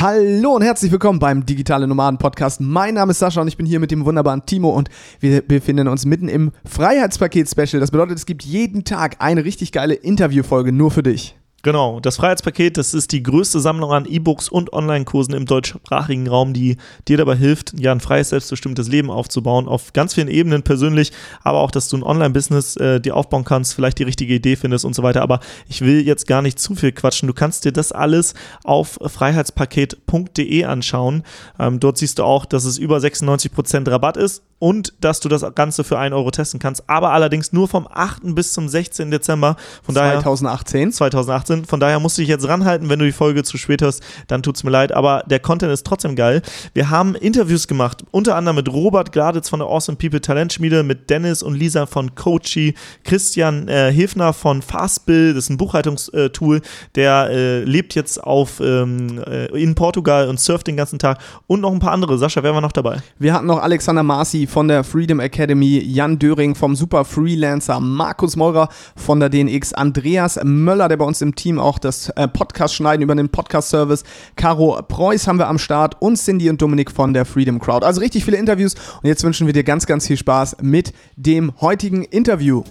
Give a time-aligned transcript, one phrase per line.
[0.00, 2.60] Hallo und herzlich willkommen beim Digitale Nomaden Podcast.
[2.60, 5.88] Mein Name ist Sascha und ich bin hier mit dem wunderbaren Timo und wir befinden
[5.88, 7.80] uns mitten im Freiheitspaket Special.
[7.80, 11.36] Das bedeutet, es gibt jeden Tag eine richtig geile Interviewfolge nur für dich.
[11.62, 16.52] Genau, das Freiheitspaket, das ist die größte Sammlung an E-Books und Online-Kursen im deutschsprachigen Raum,
[16.52, 16.76] die
[17.08, 21.10] dir dabei hilft, ja, ein freies, selbstbestimmtes Leben aufzubauen, auf ganz vielen Ebenen persönlich,
[21.42, 24.84] aber auch, dass du ein Online-Business äh, dir aufbauen kannst, vielleicht die richtige Idee findest
[24.84, 25.20] und so weiter.
[25.20, 27.26] Aber ich will jetzt gar nicht zu viel quatschen.
[27.26, 31.24] Du kannst dir das alles auf freiheitspaket.de anschauen.
[31.58, 35.44] Ähm, dort siehst du auch, dass es über 96% Rabatt ist und dass du das
[35.54, 38.34] Ganze für 1 Euro testen kannst, aber allerdings nur vom 8.
[38.34, 39.10] bis zum 16.
[39.10, 39.56] Dezember.
[39.82, 40.80] Von 2018.
[40.80, 41.64] Daher, 2018.
[41.64, 44.42] Von daher musst du dich jetzt ranhalten, wenn du die Folge zu spät hörst, dann
[44.42, 46.42] tut's mir leid, aber der Content ist trotzdem geil.
[46.74, 51.10] Wir haben Interviews gemacht, unter anderem mit Robert Gladitz von der Awesome People Talentschmiede, mit
[51.10, 56.62] Dennis und Lisa von Coachy, Christian äh, Hilfner von Fastbill, das ist ein Buchhaltungstool,
[56.94, 61.60] der äh, lebt jetzt auf ähm, äh, in Portugal und surft den ganzen Tag und
[61.60, 62.18] noch ein paar andere.
[62.18, 62.98] Sascha, wer war noch dabei?
[63.18, 68.34] Wir hatten noch Alexander Marci von der Freedom Academy, Jan Döring vom Super Freelancer, Markus
[68.34, 72.74] Meurer von der DNX, Andreas Möller, der bei uns im Team auch das äh, Podcast
[72.74, 74.04] schneiden über den Podcast-Service,
[74.36, 77.84] Caro Preuß haben wir am Start und Cindy und Dominik von der Freedom Crowd.
[77.84, 81.52] Also richtig viele Interviews und jetzt wünschen wir dir ganz, ganz viel Spaß mit dem
[81.60, 82.64] heutigen Interview.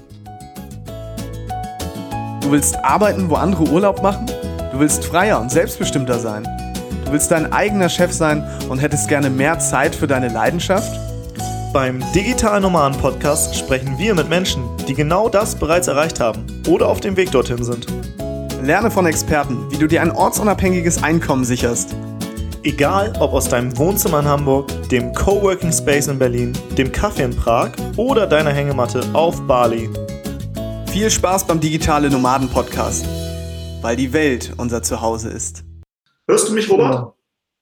[2.42, 4.26] Du willst arbeiten, wo andere Urlaub machen?
[4.72, 6.48] Du willst freier und selbstbestimmter sein?
[7.06, 11.07] Du willst dein eigener Chef sein und hättest gerne mehr Zeit für deine Leidenschaft?
[11.78, 16.88] Beim Digital Nomaden Podcast sprechen wir mit Menschen, die genau das bereits erreicht haben oder
[16.88, 17.86] auf dem Weg dorthin sind.
[18.64, 21.96] Lerne von Experten, wie du dir ein ortsunabhängiges Einkommen sicherst.
[22.64, 27.36] Egal ob aus deinem Wohnzimmer in Hamburg, dem Coworking Space in Berlin, dem Kaffee in
[27.36, 29.88] Prag oder deiner Hängematte auf Bali.
[30.92, 33.06] Viel Spaß beim Digitale Nomaden Podcast,
[33.84, 35.64] weil die Welt unser Zuhause ist.
[36.28, 37.14] Hörst du mich, Robert?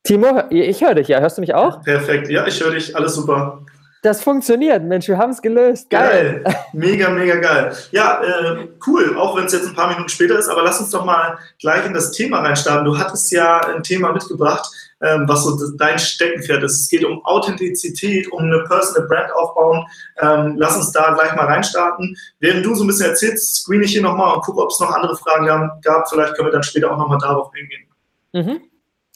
[0.05, 1.19] Timo, ich höre dich ja.
[1.19, 1.81] Hörst du mich auch?
[1.81, 2.95] Perfekt, ja, ich höre dich.
[2.95, 3.66] Alles super.
[4.05, 5.89] Das funktioniert, Mensch, wir haben es gelöst.
[5.89, 6.43] Geil.
[6.43, 6.55] geil.
[6.73, 7.75] Mega, mega geil.
[7.89, 10.91] Ja, äh, cool, auch wenn es jetzt ein paar Minuten später ist, aber lass uns
[10.91, 12.85] doch mal gleich in das Thema reinstarten.
[12.85, 14.69] Du hattest ja ein Thema mitgebracht,
[15.01, 16.81] ähm, was so dein Steckenpferd ist.
[16.81, 19.83] Es geht um Authentizität, um eine Personal Brand aufbauen.
[20.21, 22.15] Ähm, lass uns da gleich mal reinstarten.
[22.39, 24.94] Während du so ein bisschen erzählst, screen ich hier nochmal und gucke, ob es noch
[24.94, 25.47] andere Fragen
[25.81, 26.07] gab.
[26.07, 27.88] Vielleicht können wir dann später auch nochmal darauf eingehen.
[28.33, 28.61] Mhm.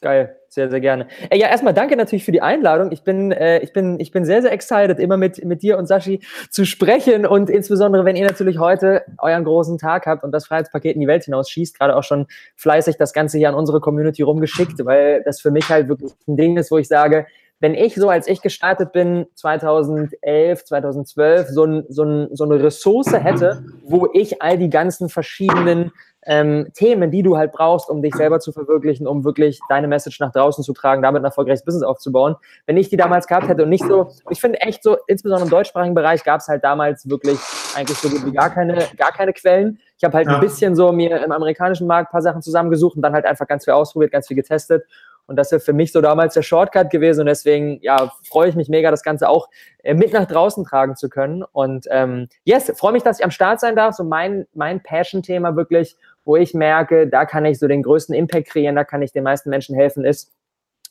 [0.02, 1.08] Geil, sehr, sehr gerne.
[1.30, 2.92] Äh, ja, erstmal danke natürlich für die Einladung.
[2.94, 5.88] Ich bin, äh, ich bin, ich bin sehr, sehr excited, immer mit, mit dir und
[5.88, 10.48] Sashi zu sprechen und insbesondere, wenn ihr natürlich heute euren großen Tag habt und das
[10.48, 13.82] Freiheitspaket in die Welt hinaus schießt, gerade auch schon fleißig das Ganze hier an unsere
[13.82, 17.26] Community rumgeschickt, weil das für mich halt wirklich ein Ding ist, wo ich sage,
[17.60, 22.64] wenn ich so, als ich gestartet bin, 2011, 2012, so, ein, so, ein, so eine
[22.64, 25.92] Ressource hätte, wo ich all die ganzen verschiedenen
[26.26, 30.20] ähm, Themen, die du halt brauchst, um dich selber zu verwirklichen, um wirklich deine Message
[30.20, 32.36] nach draußen zu tragen, damit ein erfolgreiches Business aufzubauen.
[32.66, 35.50] Wenn ich die damals gehabt hätte und nicht so, ich finde echt so, insbesondere im
[35.50, 37.40] deutschsprachigen Bereich gab es halt damals wirklich
[37.76, 39.80] eigentlich so gut wie gar keine, gar keine Quellen.
[39.98, 40.36] Ich habe halt ja.
[40.36, 43.48] ein bisschen so mir im amerikanischen Markt ein paar Sachen zusammengesucht und dann halt einfach
[43.48, 44.86] ganz viel ausprobiert, ganz viel getestet
[45.30, 47.22] und das wäre für mich so damals der Shortcut gewesen.
[47.22, 49.48] Und deswegen, ja, freue ich mich mega, das Ganze auch
[49.84, 51.44] äh, mit nach draußen tragen zu können.
[51.44, 53.94] Und ähm, yes, freue mich, dass ich am Start sein darf.
[53.94, 55.96] So mein, mein Passion-Thema wirklich,
[56.26, 59.24] wo ich merke, da kann ich so den größten Impact kreieren, da kann ich den
[59.24, 60.32] meisten Menschen helfen, ist,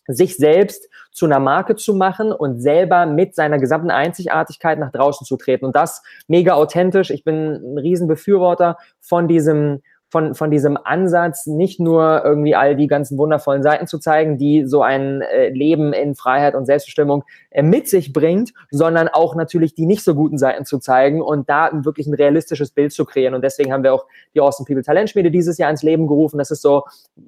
[0.06, 5.26] sich selbst zu einer Marke zu machen und selber mit seiner gesamten Einzigartigkeit nach draußen
[5.26, 5.64] zu treten.
[5.64, 7.10] Und das mega authentisch.
[7.10, 12.86] Ich bin ein Riesenbefürworter von diesem von, von diesem Ansatz, nicht nur irgendwie all die
[12.86, 17.62] ganzen wundervollen Seiten zu zeigen, die so ein äh, Leben in Freiheit und Selbstbestimmung äh,
[17.62, 21.70] mit sich bringt, sondern auch natürlich die nicht so guten Seiten zu zeigen und da
[21.72, 23.34] wirklich ein realistisches Bild zu kreieren.
[23.34, 26.38] Und deswegen haben wir auch die Awesome People Talentschmiede dieses Jahr ins Leben gerufen.
[26.38, 26.84] Das ist so,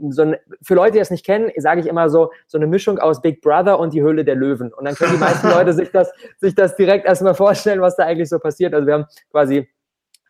[0.09, 2.99] so ein, für Leute, die das nicht kennen, sage ich immer so, so eine Mischung
[2.99, 4.73] aus Big Brother und die Höhle der Löwen.
[4.73, 8.05] Und dann können die meisten Leute sich das, sich das direkt erstmal vorstellen, was da
[8.05, 8.73] eigentlich so passiert.
[8.73, 9.69] Also wir haben quasi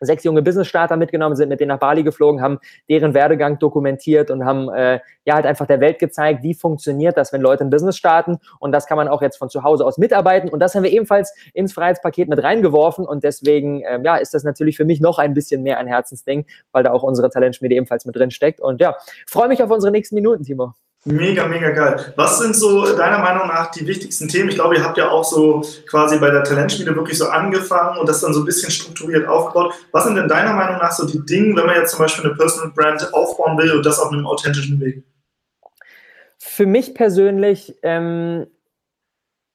[0.05, 4.45] sechs junge Business-Starter mitgenommen, sind mit denen nach Bali geflogen, haben deren Werdegang dokumentiert und
[4.45, 7.97] haben äh, ja halt einfach der Welt gezeigt, wie funktioniert das, wenn Leute ein Business
[7.97, 8.37] starten.
[8.59, 10.49] Und das kann man auch jetzt von zu Hause aus mitarbeiten.
[10.49, 13.05] Und das haben wir ebenfalls ins Freiheitspaket mit reingeworfen.
[13.05, 16.45] Und deswegen ähm, ja, ist das natürlich für mich noch ein bisschen mehr ein Herzensding,
[16.71, 18.59] weil da auch unsere Talentschmiede ebenfalls mit drin steckt.
[18.59, 18.95] Und ja,
[19.27, 20.73] freue mich auf unsere nächsten Minuten, Timo.
[21.03, 22.13] Mega, mega geil.
[22.15, 24.49] Was sind so deiner Meinung nach die wichtigsten Themen?
[24.49, 28.07] Ich glaube, ihr habt ja auch so quasi bei der Talentschmiede wirklich so angefangen und
[28.07, 29.73] das dann so ein bisschen strukturiert aufgebaut.
[29.91, 32.35] Was sind denn deiner Meinung nach so die Dinge, wenn man jetzt zum Beispiel eine
[32.35, 35.03] Personal Brand aufbauen will und das auf einem authentischen Weg?
[36.37, 38.45] Für mich persönlich ähm,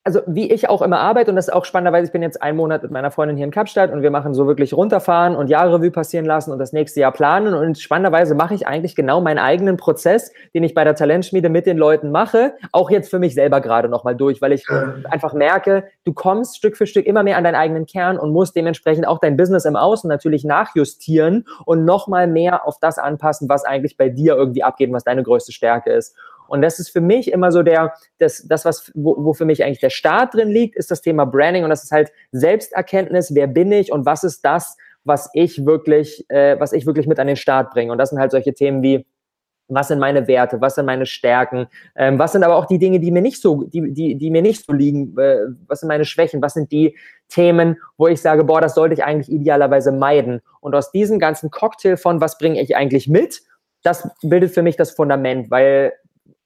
[0.07, 2.57] also wie ich auch immer arbeite, und das ist auch spannenderweise, ich bin jetzt einen
[2.57, 5.91] Monat mit meiner Freundin hier in Kapstadt und wir machen so wirklich runterfahren und Jahrrevue
[5.91, 7.55] passieren lassen und das nächste Jahr planen.
[7.55, 11.67] Und spannenderweise mache ich eigentlich genau meinen eigenen Prozess, den ich bei der Talentschmiede mit
[11.67, 14.65] den Leuten mache, auch jetzt für mich selber gerade nochmal durch, weil ich
[15.11, 18.55] einfach merke, du kommst Stück für Stück immer mehr an deinen eigenen Kern und musst
[18.55, 23.65] dementsprechend auch dein Business im Außen natürlich nachjustieren und nochmal mehr auf das anpassen, was
[23.65, 26.15] eigentlich bei dir irgendwie abgeht, was deine größte Stärke ist.
[26.49, 29.65] Und das ist für mich immer so der, das, das was, wo, wo für mich
[29.65, 33.47] eigentlich der Start drin liegt, ist das Thema Branding und das ist halt Selbsterkenntnis, wer
[33.47, 37.29] bin ich und was ist das, was ich wirklich, äh, was ich wirklich mit an
[37.29, 37.93] den Start bringe.
[37.93, 39.07] Und das sind halt solche Themen wie,
[39.69, 41.67] was sind meine Werte, was sind meine Stärken,
[41.97, 44.43] ähm, was sind aber auch die Dinge, die mir nicht so, die, die, die mir
[44.43, 46.97] nicht so liegen, äh, was sind meine Schwächen, was sind die
[47.29, 50.41] Themen, wo ich sage, boah, das sollte ich eigentlich idealerweise meiden.
[50.61, 53.43] Und aus diesem ganzen Cocktail von, was bringe ich eigentlich mit,
[53.83, 55.93] das bildet für mich das Fundament, weil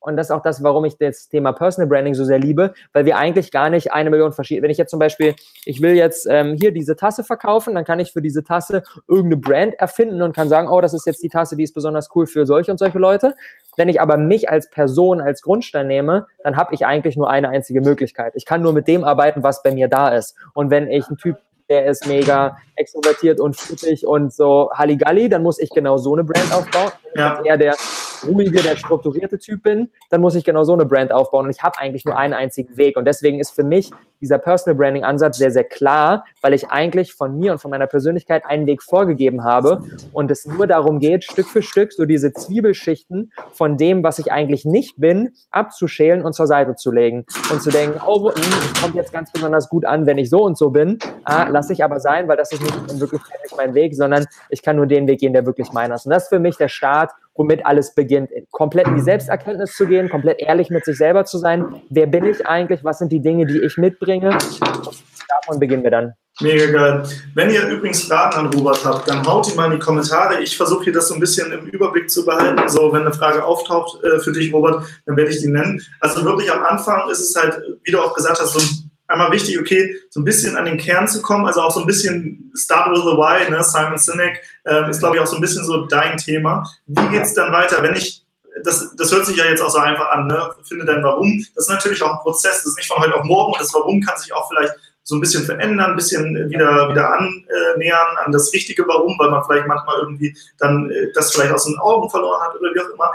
[0.01, 3.05] und das ist auch das, warum ich das Thema Personal Branding so sehr liebe, weil
[3.05, 4.65] wir eigentlich gar nicht eine Million verschiedene.
[4.65, 5.35] Wenn ich jetzt zum Beispiel,
[5.67, 9.37] ich will jetzt ähm, hier diese Tasse verkaufen, dann kann ich für diese Tasse irgendeine
[9.37, 12.27] Brand erfinden und kann sagen, oh, das ist jetzt die Tasse, die ist besonders cool
[12.27, 13.35] für solche und solche Leute.
[13.77, 17.51] Wenn ich aber mich als Person, als Grundstein nehme, dann habe ich eigentlich nur eine
[17.51, 18.33] einzige Möglichkeit.
[18.37, 20.35] Ich kann nur mit dem arbeiten, was bei mir da ist.
[20.55, 21.37] Und wenn ich ein Typ
[21.69, 26.25] der ist mega extrovertiert und flippig und so Halligalli, dann muss ich genau so eine
[26.25, 26.91] Brand aufbauen.
[27.15, 27.41] Ja.
[27.45, 27.77] Eher der
[28.27, 31.47] ruhige, der strukturierte Typ bin, dann muss ich genau so eine Brand aufbauen.
[31.47, 32.97] Und ich habe eigentlich nur einen einzigen Weg.
[32.97, 33.91] Und deswegen ist für mich
[34.21, 37.87] dieser Personal Branding Ansatz sehr, sehr klar, weil ich eigentlich von mir und von meiner
[37.87, 39.83] Persönlichkeit einen Weg vorgegeben habe
[40.13, 44.33] und es nur darum geht, Stück für Stück so diese Zwiebelschichten von dem, was ich
[44.33, 48.43] eigentlich nicht bin, abzuschälen und zur Seite zu legen und zu denken, oh, hm,
[48.75, 50.99] es kommt jetzt ganz besonders gut an, wenn ich so und so bin.
[51.25, 53.23] Ah, lasse ich aber sein, weil das ist nicht wirklich
[53.57, 56.07] mein Weg, sondern ich kann nur den Weg gehen, der wirklich meiner ist.
[56.07, 59.87] Und das ist für mich der Start, womit alles beginnt, komplett in die Selbsterkenntnis zu
[59.87, 61.81] gehen, komplett ehrlich mit sich selber zu sein.
[61.89, 62.85] Wer bin ich eigentlich?
[62.85, 64.10] Was sind die Dinge, die ich mitbringe?
[65.29, 66.15] Davon beginnen wir dann.
[66.41, 67.03] Mega geil.
[67.35, 70.41] Wenn ihr übrigens Fragen an Robert habt, dann haut die mal in die Kommentare.
[70.41, 72.67] Ich versuche hier das so ein bisschen im Überblick zu behalten.
[72.69, 75.83] So, wenn eine Frage auftaucht äh, für dich, Robert, dann werde ich die nennen.
[76.01, 79.33] Also wirklich am Anfang ist es halt, wie du auch gesagt hast, so ein einmal
[79.33, 82.53] wichtig, okay, so ein bisschen an den Kern zu kommen, also auch so ein bisschen
[82.55, 83.63] Start with the Why, ne?
[83.63, 86.65] Simon Sinek äh, ist, glaube ich, auch so ein bisschen so dein Thema.
[86.87, 88.25] Wie geht es dann weiter, wenn ich,
[88.65, 90.51] das, das hört sich ja jetzt auch so einfach an, ne?
[90.65, 91.45] finde dein Warum.
[91.55, 94.01] Das ist natürlich auch ein Prozess, das ist nicht von heute auf morgen das Warum
[94.01, 98.53] kann sich auch vielleicht so ein bisschen verändern, ein bisschen wieder, wieder annähern an das
[98.53, 102.41] richtige Warum, weil man vielleicht manchmal irgendwie dann äh, das vielleicht aus den Augen verloren
[102.43, 103.13] hat oder wie auch immer.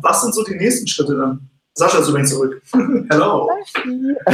[0.00, 1.48] Was sind so die nächsten Schritte dann?
[1.74, 2.60] Sascha ist übrigens zurück.
[3.10, 3.48] Hello.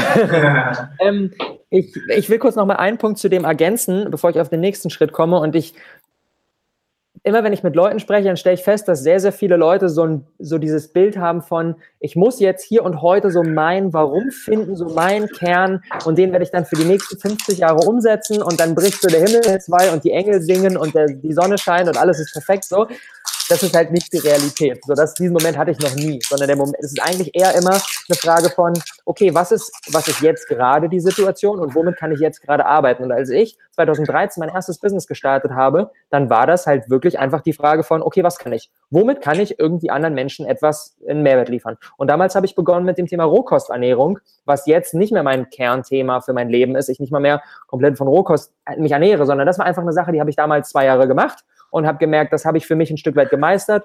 [1.00, 1.30] ähm,
[1.68, 4.60] ich, ich will kurz noch mal einen Punkt zu dem ergänzen, bevor ich auf den
[4.60, 5.38] nächsten Schritt komme.
[5.38, 5.74] Und ich,
[7.24, 9.88] immer wenn ich mit Leuten spreche, dann stelle ich fest, dass sehr, sehr viele Leute
[9.88, 13.94] so, ein, so dieses Bild haben von, ich muss jetzt hier und heute so mein
[13.94, 17.88] Warum finden, so meinen Kern und den werde ich dann für die nächsten 50 Jahre
[17.88, 21.32] umsetzen und dann bricht so der Himmel zwei und die Engel singen und der, die
[21.32, 22.86] Sonne scheint und alles ist perfekt so
[23.48, 24.84] das ist halt nicht die Realität.
[24.84, 27.54] So, das, diesen Moment hatte ich noch nie, sondern der Moment, es ist eigentlich eher
[27.54, 28.72] immer eine Frage von,
[29.04, 32.64] okay, was ist, was ist jetzt gerade die Situation und womit kann ich jetzt gerade
[32.64, 33.02] arbeiten?
[33.04, 37.42] Und als ich 2013 mein erstes Business gestartet habe, dann war das halt wirklich einfach
[37.42, 38.70] die Frage von, okay, was kann ich?
[38.90, 41.76] Womit kann ich irgendwie anderen Menschen etwas in Mehrwert liefern?
[41.96, 46.20] Und damals habe ich begonnen mit dem Thema Rohkosternährung, was jetzt nicht mehr mein Kernthema
[46.20, 46.88] für mein Leben ist.
[46.88, 50.12] Ich nicht mal mehr komplett von Rohkost mich ernähre, sondern das war einfach eine Sache,
[50.12, 51.44] die habe ich damals zwei Jahre gemacht
[51.74, 53.84] und habe gemerkt, das habe ich für mich ein Stück weit gemeistert.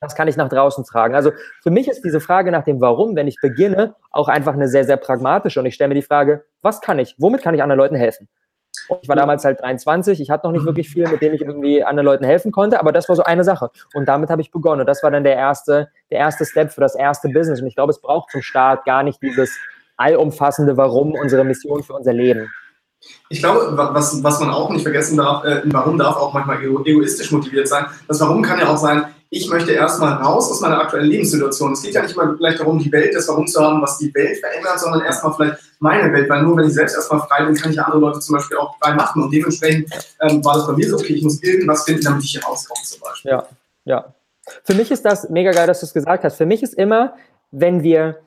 [0.00, 1.14] Das kann ich nach draußen tragen.
[1.14, 1.30] Also
[1.62, 4.84] für mich ist diese Frage nach dem Warum, wenn ich beginne, auch einfach eine sehr,
[4.84, 5.60] sehr pragmatische.
[5.60, 7.14] Und ich stelle mir die Frage, was kann ich?
[7.18, 8.28] Womit kann ich anderen Leuten helfen?
[8.88, 11.42] Und ich war damals halt 23, ich hatte noch nicht wirklich viel, mit dem ich
[11.42, 13.70] irgendwie anderen Leuten helfen konnte, aber das war so eine Sache.
[13.94, 14.80] Und damit habe ich begonnen.
[14.80, 17.60] Und das war dann der erste, der erste Step für das erste Business.
[17.60, 19.56] Und ich glaube, es braucht zum Start gar nicht dieses
[19.96, 22.50] allumfassende Warum, unsere Mission für unser Leben.
[23.28, 27.32] Ich glaube, was, was man auch nicht vergessen darf, äh, Warum darf auch manchmal egoistisch
[27.32, 27.86] motiviert sein.
[28.06, 31.72] Das Warum kann ja auch sein, ich möchte erstmal raus aus meiner aktuellen Lebenssituation.
[31.72, 34.14] Es geht ja nicht mal gleich darum, die Welt, das Warum zu haben, was die
[34.14, 37.56] Welt verändert, sondern erstmal vielleicht meine Welt, weil nur wenn ich selbst erstmal frei bin,
[37.56, 39.24] kann ich ja andere Leute zum Beispiel auch frei machen.
[39.24, 42.30] Und dementsprechend ähm, war das bei mir so, okay, ich muss irgendwas finden, damit ich
[42.30, 43.30] hier rauskomme zum Beispiel.
[43.32, 43.46] Ja,
[43.84, 44.14] ja.
[44.62, 46.36] Für mich ist das mega geil, dass du es gesagt hast.
[46.36, 47.14] Für mich ist immer,
[47.50, 48.20] wenn wir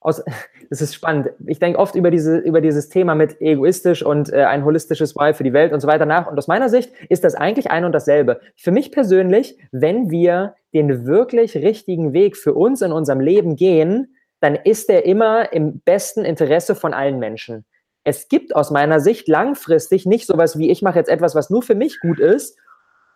[0.00, 0.22] aus,
[0.70, 1.30] das ist spannend.
[1.46, 5.34] Ich denke oft über, diese, über dieses Thema mit egoistisch und äh, ein holistisches Why
[5.34, 6.26] für die Welt und so weiter nach.
[6.26, 8.40] Und aus meiner Sicht ist das eigentlich ein und dasselbe.
[8.56, 14.16] Für mich persönlich, wenn wir den wirklich richtigen Weg für uns in unserem Leben gehen,
[14.40, 17.64] dann ist er immer im besten Interesse von allen Menschen.
[18.04, 21.62] Es gibt aus meiner Sicht langfristig nicht sowas wie, ich mache jetzt etwas, was nur
[21.62, 22.56] für mich gut ist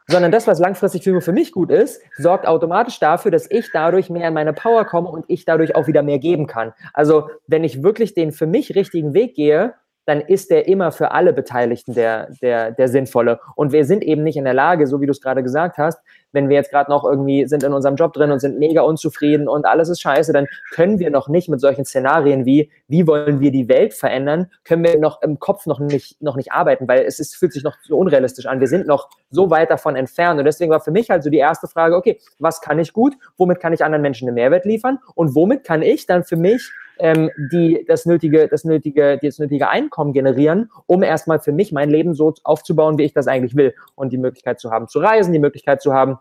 [0.07, 4.29] sondern das, was langfristig für, mich gut ist, sorgt automatisch dafür, dass ich dadurch mehr
[4.29, 6.73] in meine Power komme und ich dadurch auch wieder mehr geben kann.
[6.93, 9.75] Also wenn ich wirklich den für mich richtigen Weg gehe,
[10.07, 13.41] dann ist der immer für alle Beteiligten der, der, der sinnvolle.
[13.57, 15.99] Und wir sind eben nicht in der Lage, so wie du es gerade gesagt hast,
[16.33, 19.49] wenn wir jetzt gerade noch irgendwie sind in unserem Job drin und sind mega unzufrieden
[19.49, 23.41] und alles ist scheiße, dann können wir noch nicht mit solchen Szenarien wie, wie wollen
[23.41, 27.05] wir die Welt verändern, können wir noch im Kopf noch nicht, noch nicht arbeiten, weil
[27.05, 28.61] es ist, fühlt sich noch so unrealistisch an.
[28.61, 30.39] Wir sind noch so weit davon entfernt.
[30.39, 33.15] Und deswegen war für mich halt so die erste Frage, okay, was kann ich gut?
[33.37, 34.99] Womit kann ich anderen Menschen einen Mehrwert liefern?
[35.15, 39.69] Und womit kann ich dann für mich ähm, die das nötige, das nötige, das nötige
[39.69, 43.75] Einkommen generieren, um erstmal für mich mein Leben so aufzubauen, wie ich das eigentlich will
[43.95, 46.19] und die Möglichkeit zu haben zu reisen, die Möglichkeit zu haben,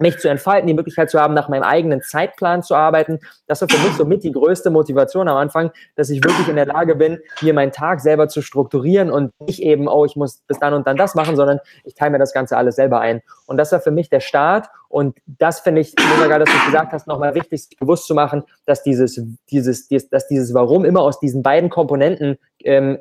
[0.00, 3.18] mich zu entfalten, die Möglichkeit zu haben, nach meinem eigenen Zeitplan zu arbeiten.
[3.46, 6.66] Das war für mich somit die größte Motivation am Anfang, dass ich wirklich in der
[6.66, 10.58] Lage bin, mir meinen Tag selber zu strukturieren und nicht eben, oh, ich muss bis
[10.58, 13.22] dann und dann das machen, sondern ich teile mir das Ganze alles selber ein.
[13.48, 14.68] Und das war für mich der Start.
[14.90, 18.14] Und das finde ich mega geil, dass du gesagt hast, nochmal wichtig, sich bewusst zu
[18.14, 19.18] machen, dass dieses,
[19.50, 22.98] dieses, dass dieses Warum immer aus diesen beiden Komponenten ähm,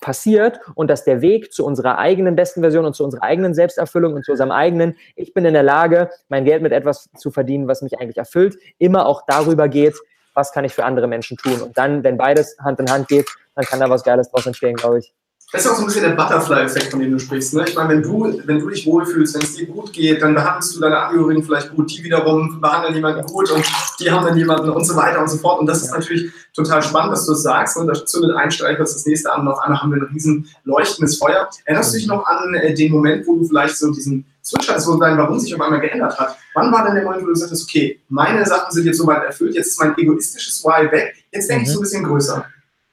[0.00, 4.14] passiert und dass der Weg zu unserer eigenen besten Version und zu unserer eigenen Selbsterfüllung
[4.14, 7.66] und zu unserem eigenen, ich bin in der Lage, mein Geld mit etwas zu verdienen,
[7.66, 9.96] was mich eigentlich erfüllt, immer auch darüber geht,
[10.34, 11.60] was kann ich für andere Menschen tun.
[11.60, 14.76] Und dann, wenn beides Hand in Hand geht, dann kann da was Geiles draus entstehen,
[14.76, 15.12] glaube ich.
[15.52, 17.54] Das ist auch so ein bisschen der Butterfly-Effekt, von dem du sprichst.
[17.54, 17.64] Ne?
[17.66, 20.76] Ich meine, wenn du, wenn du dich wohlfühlst, wenn es dir gut geht, dann behandelst
[20.76, 23.64] du deine Angehörigen vielleicht gut, die wiederum behandeln jemanden gut und
[23.98, 25.58] die haben dann jemanden und so weiter und so fort.
[25.58, 27.76] Und das ist natürlich total spannend, dass du das sagst.
[27.76, 27.94] Und ne?
[27.94, 31.18] da zündet ein Streichholz das nächste an und auf einmal haben wir ein riesen leuchtendes
[31.18, 31.48] Feuer.
[31.64, 34.86] Erinnerst du dich noch an äh, den Moment, wo du vielleicht so diesen Switch hattest,
[34.86, 36.36] wo dein Warum sich auf einmal geändert hat?
[36.54, 39.24] Wann war denn der Moment, wo du gesagt hast, okay, meine Sachen sind jetzt soweit
[39.24, 41.66] erfüllt, jetzt ist mein egoistisches Why weg, jetzt denke mhm.
[41.66, 42.44] ich so ein bisschen größer.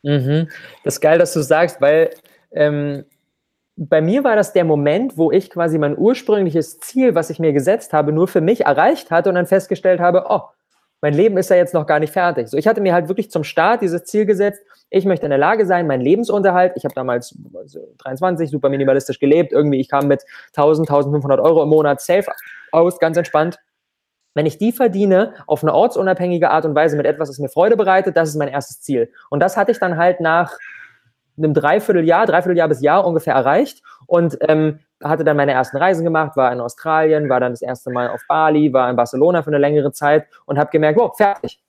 [0.02, 0.48] Mhm.
[0.84, 2.10] Das ist geil, dass du sagst, weil
[2.58, 3.06] ähm,
[3.78, 7.54] bei mir war das der Moment, wo ich quasi mein ursprüngliches Ziel, was ich mir
[7.54, 10.42] gesetzt habe, nur für mich erreicht hatte und dann festgestellt habe, oh,
[11.00, 12.48] mein Leben ist ja jetzt noch gar nicht fertig.
[12.48, 15.38] So, ich hatte mir halt wirklich zum Start dieses Ziel gesetzt, ich möchte in der
[15.38, 20.08] Lage sein, meinen Lebensunterhalt, ich habe damals also 23, super minimalistisch gelebt, irgendwie, ich kam
[20.08, 20.24] mit
[20.56, 22.32] 1000, 1500 Euro im Monat safe
[22.72, 23.60] aus, ganz entspannt.
[24.34, 27.78] Wenn ich die verdiene, auf eine ortsunabhängige Art und Weise mit etwas, das mir Freude
[27.78, 29.12] bereitet, das ist mein erstes Ziel.
[29.30, 30.58] Und das hatte ich dann halt nach
[31.38, 36.36] einem Dreivierteljahr, Dreivierteljahr bis Jahr ungefähr erreicht und ähm, hatte dann meine ersten Reisen gemacht,
[36.36, 39.60] war in Australien, war dann das erste Mal auf Bali, war in Barcelona für eine
[39.60, 41.62] längere Zeit und habe gemerkt, wow, fertig.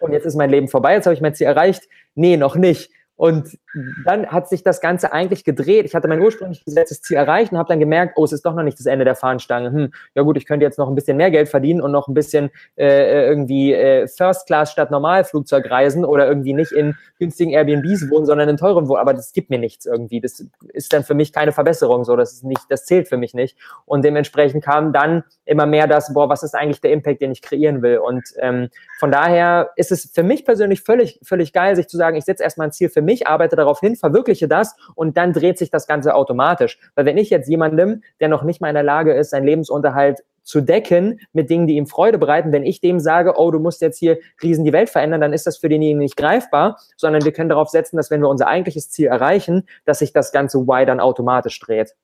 [0.00, 1.88] Und jetzt ist mein Leben vorbei, jetzt habe ich mein Ziel erreicht.
[2.14, 2.90] Nee, noch nicht.
[3.18, 3.58] Und
[4.04, 5.84] dann hat sich das Ganze eigentlich gedreht.
[5.84, 8.54] Ich hatte mein ursprünglich gesetztes Ziel erreicht und habe dann gemerkt, oh, es ist doch
[8.54, 9.72] noch nicht das Ende der Fahnenstange.
[9.72, 12.14] Hm, ja gut, ich könnte jetzt noch ein bisschen mehr Geld verdienen und noch ein
[12.14, 18.08] bisschen äh, irgendwie äh, First Class statt Normalflugzeug reisen oder irgendwie nicht in günstigen Airbnbs
[18.08, 19.00] wohnen, sondern in teuren wohnen.
[19.00, 20.20] Aber das gibt mir nichts irgendwie.
[20.20, 22.04] Das ist dann für mich keine Verbesserung.
[22.04, 23.58] So, das ist nicht, das zählt für mich nicht.
[23.84, 27.42] Und dementsprechend kam dann immer mehr das, boah, was ist eigentlich der Impact, den ich
[27.42, 27.98] kreieren will?
[27.98, 28.68] Und ähm,
[29.00, 32.44] von daher ist es für mich persönlich völlig, völlig geil, sich zu sagen, ich setze
[32.44, 35.86] erstmal ein Ziel für mich, arbeite darauf hin, verwirkliche das und dann dreht sich das
[35.86, 36.78] Ganze automatisch.
[36.94, 40.22] Weil wenn ich jetzt jemandem, der noch nicht mal in der Lage ist, seinen Lebensunterhalt
[40.48, 42.52] zu decken mit Dingen, die ihm Freude bereiten.
[42.52, 45.46] Wenn ich dem sage, oh, du musst jetzt hier riesen die Welt verändern, dann ist
[45.46, 48.90] das für denjenigen nicht greifbar, sondern wir können darauf setzen, dass wenn wir unser eigentliches
[48.90, 51.94] Ziel erreichen, dass sich das ganze Why dann automatisch dreht.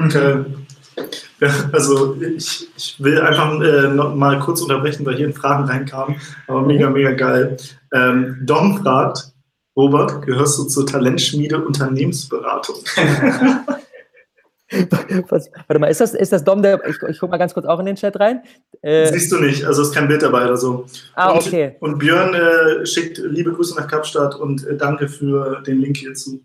[0.00, 0.44] Okay.
[1.40, 5.64] Ja, also ich, ich will einfach äh, noch mal kurz unterbrechen, weil hier in Fragen
[5.64, 6.16] reinkamen,
[6.46, 7.56] aber mega, mega geil.
[7.92, 9.31] Ähm, Dom fragt,
[9.76, 12.76] Robert, gehörst du zur Talentschmiede Unternehmensberatung?
[15.28, 16.82] Was, warte mal, ist das, ist das Dom, der.
[16.88, 18.42] Ich, ich gucke mal ganz kurz auch in den Chat rein.
[18.80, 20.86] Äh, Siehst du nicht, also ist kein Bild dabei oder so.
[21.14, 21.76] Ah, und, okay.
[21.80, 26.42] Und Björn äh, schickt liebe Grüße nach Kapstadt und äh, danke für den Link hierzu.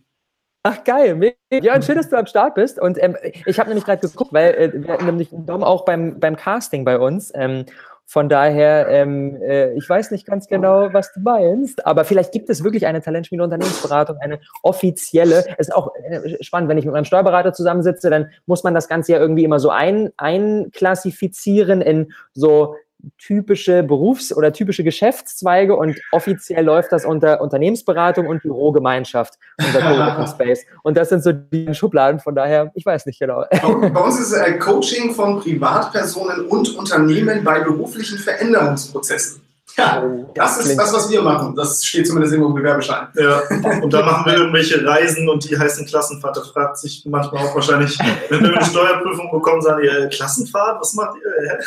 [0.64, 1.16] Ach geil,
[1.50, 2.78] Björn, schön, dass du am Start bist.
[2.78, 3.16] Und ähm,
[3.46, 6.84] ich habe nämlich gerade geguckt, weil äh, wir hatten nämlich Dom auch beim, beim Casting
[6.84, 7.32] bei uns.
[7.34, 7.66] Ähm,
[8.10, 12.50] von daher, ähm, äh, ich weiß nicht ganz genau, was du meinst, aber vielleicht gibt
[12.50, 15.44] es wirklich eine Talentschmiede Unternehmensberatung, eine offizielle.
[15.58, 18.88] Es ist auch äh, spannend, wenn ich mit meinem Steuerberater zusammensitze, dann muss man das
[18.88, 22.76] Ganze ja irgendwie immer so ein, einklassifizieren in so
[23.18, 30.28] typische Berufs- oder typische Geschäftszweige und offiziell läuft das unter Unternehmensberatung und Bürogemeinschaft, unser Coworking
[30.34, 30.66] Space.
[30.84, 33.46] Und das sind so die Schubladen, von daher, ich weiß nicht genau.
[33.50, 39.47] Bei uns ist äh, Coaching von Privatpersonen und Unternehmen bei beruflichen Veränderungsprozessen.
[39.78, 40.04] Ja,
[40.34, 41.54] das ist das, was wir machen.
[41.56, 43.10] Das steht zumindest im Gewerbeschein.
[43.14, 43.42] Ja,
[43.84, 46.36] und da machen wir irgendwelche Reisen und die heißen Klassenfahrt.
[46.36, 47.96] Da fragt sich manchmal auch wahrscheinlich,
[48.30, 51.60] wenn wir eine Steuerprüfung bekommen, sagen die, äh, Klassenfahrt, was macht ihr?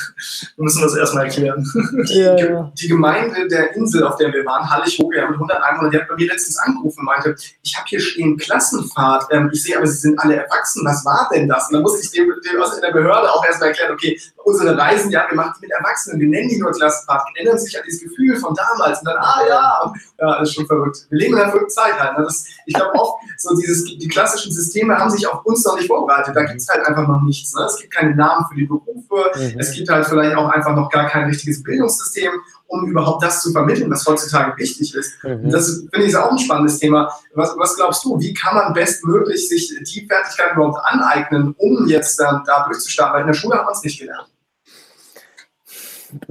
[0.57, 1.65] Wir müssen das erstmal erklären.
[2.07, 2.73] Ja.
[2.75, 6.17] Die Gemeinde der Insel, auf der wir waren, Hallig-Hoge, mit 100 Einwohnern, die hat bei
[6.17, 9.29] mir letztens angerufen und meinte, ich habe hier stehen Klassenfahrt.
[9.31, 10.85] Ähm, ich sehe aber, sie sind alle erwachsen.
[10.85, 11.69] Was war denn das?
[11.69, 15.11] Und dann musste ich dem, dem aus der Behörde auch erstmal erklären, okay, unsere Reisen,
[15.11, 17.85] ja, wir machen die mit Erwachsenen, wir nennen die nur Klassenfahrt, die erinnern sich an
[17.87, 21.07] dieses Gefühl von damals und dann, ah ja, ja, das ist schon verrückt.
[21.11, 22.19] Wir leben in einer verrückten Zeit halt.
[22.19, 22.25] Ne?
[22.25, 25.87] Das, ich glaube auch, so dieses, die klassischen Systeme haben sich auf uns noch nicht
[25.87, 26.35] vorbereitet.
[26.35, 27.55] Da gibt es halt einfach noch nichts.
[27.55, 27.65] Ne?
[27.65, 29.59] Es gibt keine Namen für die Berufe, mhm.
[29.59, 32.33] es gibt halt vielleicht auch einfach noch gar kein richtiges Bildungssystem,
[32.67, 35.23] um überhaupt das zu vermitteln, was heutzutage wichtig ist.
[35.25, 35.51] Mhm.
[35.51, 37.11] Das finde ich auch ein spannendes Thema.
[37.35, 42.19] Was, was glaubst du, wie kann man bestmöglich sich die Fertigkeit überhaupt aneignen, um jetzt
[42.21, 43.15] dann da durchzustarten?
[43.15, 44.29] Weil in der Schule hat man es nicht gelernt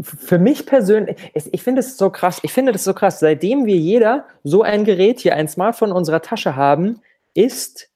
[0.01, 3.77] für mich persönlich, ich finde es so krass, ich finde das so krass, seitdem wir
[3.77, 7.01] jeder so ein Gerät hier, ein Smartphone in unserer Tasche haben,
[7.33, 7.89] ist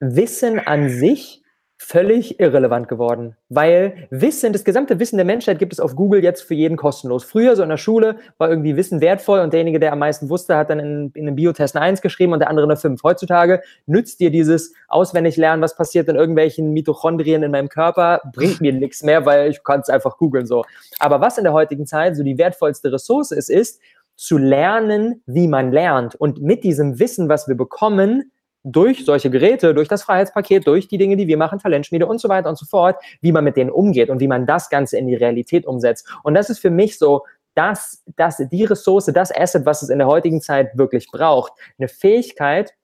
[0.00, 1.42] Wissen an sich
[1.78, 6.42] völlig irrelevant geworden, weil Wissen, das gesamte Wissen der Menschheit gibt es auf Google jetzt
[6.42, 7.22] für jeden kostenlos.
[7.22, 10.56] Früher, so in der Schule, war irgendwie Wissen wertvoll und derjenige, der am meisten wusste,
[10.56, 13.02] hat dann in, in einem Biotest eine 1 geschrieben und der andere eine 5.
[13.02, 18.60] Heutzutage nützt dir dieses auswendig lernen, was passiert in irgendwelchen Mitochondrien in meinem Körper, bringt
[18.62, 20.64] mir nichts mehr, weil ich kann es einfach googeln so.
[20.98, 23.80] Aber was in der heutigen Zeit so die wertvollste Ressource ist, ist,
[24.16, 26.14] zu lernen, wie man lernt.
[26.14, 28.32] Und mit diesem Wissen, was wir bekommen,
[28.68, 32.28] durch solche Geräte, durch das Freiheitspaket, durch die Dinge, die wir machen, Talentschmiede und so
[32.28, 35.06] weiter und so fort, wie man mit denen umgeht und wie man das Ganze in
[35.06, 36.08] die Realität umsetzt.
[36.24, 39.98] Und das ist für mich so, dass, dass die Ressource, das Asset, was es in
[39.98, 42.74] der heutigen Zeit wirklich braucht, eine Fähigkeit,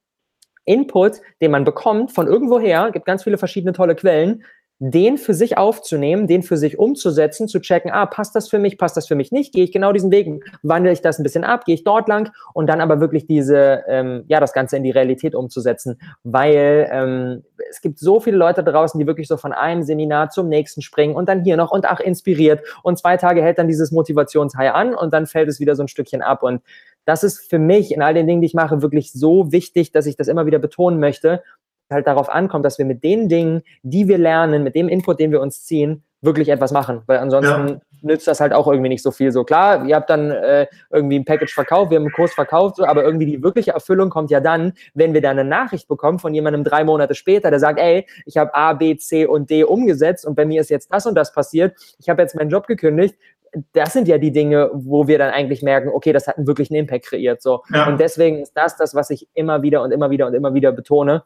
[0.65, 4.45] Input, den man bekommt von irgendwoher, gibt ganz viele verschiedene tolle Quellen,
[4.85, 8.79] den für sich aufzunehmen, den für sich umzusetzen, zu checken, ah, passt das für mich,
[8.79, 11.45] passt das für mich nicht, gehe ich genau diesen Weg, wandle ich das ein bisschen
[11.45, 14.83] ab, gehe ich dort lang und dann aber wirklich diese, ähm, ja, das Ganze in
[14.83, 19.53] die Realität umzusetzen, weil ähm, es gibt so viele Leute draußen, die wirklich so von
[19.53, 23.41] einem Seminar zum nächsten springen und dann hier noch und ach, inspiriert und zwei Tage
[23.41, 26.43] hält dann dieses Motivationshigh an und dann fällt es wieder so ein Stückchen ab.
[26.43, 26.61] Und
[27.05, 30.07] das ist für mich in all den Dingen, die ich mache, wirklich so wichtig, dass
[30.07, 31.43] ich das immer wieder betonen möchte,
[31.93, 35.31] halt darauf ankommt, dass wir mit den Dingen, die wir lernen, mit dem Input, den
[35.31, 37.03] wir uns ziehen, wirklich etwas machen.
[37.07, 37.81] Weil ansonsten ja.
[38.01, 39.33] nützt das halt auch irgendwie nicht so viel.
[39.33, 42.77] So klar, ihr habt dann äh, irgendwie ein Package verkauft, wir haben einen Kurs verkauft,
[42.77, 46.19] so, aber irgendwie die wirkliche Erfüllung kommt ja dann, wenn wir dann eine Nachricht bekommen
[46.19, 49.65] von jemandem drei Monate später, der sagt, ey, ich habe A, B, C und D
[49.65, 51.77] umgesetzt und bei mir ist jetzt das und das passiert.
[51.99, 53.17] Ich habe jetzt meinen Job gekündigt
[53.73, 56.75] das sind ja die Dinge, wo wir dann eigentlich merken, okay, das hat einen wirklichen
[56.75, 57.43] Impact kreiert.
[57.43, 57.63] So.
[57.73, 57.87] Ja.
[57.87, 60.73] Und deswegen ist das das, was ich immer wieder und immer wieder und immer wieder
[60.73, 61.25] betone.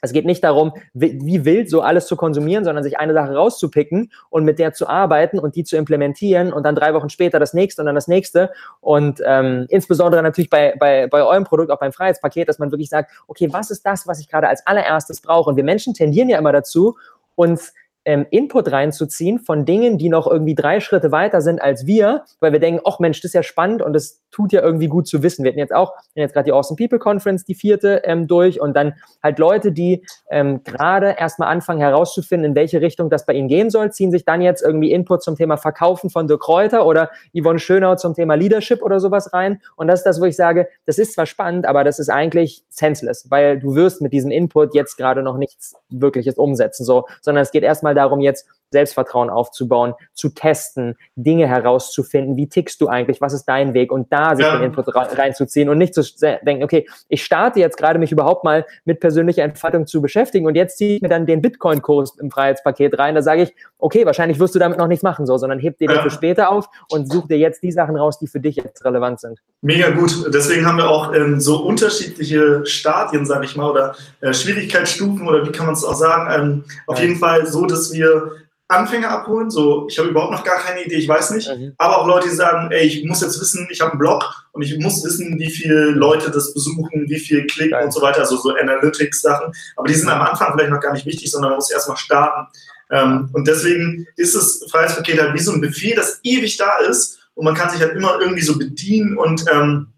[0.00, 4.12] Es geht nicht darum, wie wild so alles zu konsumieren, sondern sich eine Sache rauszupicken
[4.30, 7.52] und mit der zu arbeiten und die zu implementieren und dann drei Wochen später das
[7.52, 8.50] nächste und dann das nächste.
[8.80, 12.90] Und ähm, insbesondere natürlich bei, bei, bei eurem Produkt, auch beim Freiheitspaket, dass man wirklich
[12.90, 15.50] sagt, okay, was ist das, was ich gerade als allererstes brauche?
[15.50, 16.96] Und wir Menschen tendieren ja immer dazu,
[17.34, 17.72] uns
[18.08, 22.52] ähm, Input reinzuziehen von Dingen, die noch irgendwie drei Schritte weiter sind als wir, weil
[22.52, 25.22] wir denken, ach Mensch, das ist ja spannend und das tut ja irgendwie gut zu
[25.22, 25.44] wissen.
[25.44, 28.74] Wir hatten jetzt auch, jetzt gerade die Awesome People Conference, die vierte ähm, durch und
[28.74, 33.48] dann halt Leute, die ähm, gerade erstmal anfangen herauszufinden, in welche Richtung das bei ihnen
[33.48, 37.10] gehen soll, ziehen sich dann jetzt irgendwie Input zum Thema Verkaufen von Dirk Kräuter oder
[37.38, 39.60] Yvonne Schönau zum Thema Leadership oder sowas rein.
[39.76, 42.64] Und das ist das, wo ich sage, das ist zwar spannend, aber das ist eigentlich
[42.70, 47.42] senseless, weil du wirst mit diesem Input jetzt gerade noch nichts Wirkliches umsetzen, so, sondern
[47.42, 53.20] es geht erstmal darum, jetzt Selbstvertrauen aufzubauen, zu testen, Dinge herauszufinden, wie tickst du eigentlich,
[53.20, 54.56] was ist dein Weg und da sich ja.
[54.56, 56.02] den Input reinzuziehen und nicht zu
[56.44, 60.54] denken, okay, ich starte jetzt gerade mich überhaupt mal mit persönlicher Entfaltung zu beschäftigen und
[60.54, 64.38] jetzt ziehe ich mir dann den Bitcoin-Kurs im Freiheitspaket rein, da sage ich, okay, wahrscheinlich
[64.38, 66.02] wirst du damit noch nichts machen, so, sondern heb dir ja.
[66.02, 69.20] für später auf und such dir jetzt die Sachen raus, die für dich jetzt relevant
[69.20, 69.40] sind.
[69.62, 74.32] Mega gut, deswegen haben wir auch ähm, so unterschiedliche Stadien, sage ich mal, oder äh,
[74.32, 77.04] Schwierigkeitsstufen oder wie kann man es auch sagen, ähm, auf ja.
[77.04, 78.32] jeden Fall so, dass wir
[78.68, 81.72] Anfänger abholen, so ich habe überhaupt noch gar keine Idee, ich weiß nicht, mhm.
[81.78, 84.60] aber auch Leute, die sagen, ey, ich muss jetzt wissen, ich habe einen Blog und
[84.60, 87.86] ich muss wissen, wie viele Leute das besuchen, wie viel klicken Geil.
[87.86, 91.06] und so weiter, also so Analytics-Sachen, aber die sind am Anfang vielleicht noch gar nicht
[91.06, 92.46] wichtig, sondern man muss erstmal starten.
[92.90, 97.18] Ähm, und deswegen ist das Freiheitspaket halt wie so ein Befehl, das ewig da ist
[97.34, 99.88] und man kann sich halt immer irgendwie so bedienen und ähm,